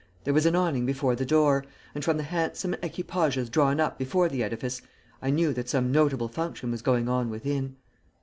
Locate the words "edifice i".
4.41-5.29